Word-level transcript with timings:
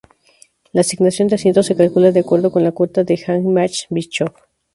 La 0.73 0.81
asignación 0.81 1.27
de 1.27 1.35
asientos 1.35 1.67
se 1.67 1.75
calcula 1.75 2.11
de 2.11 2.21
acuerdo 2.21 2.51
con 2.51 2.63
la 2.63 2.71
cuota 2.71 3.03
de 3.03 3.13
Hagenbach-Bischoff. 3.13 4.33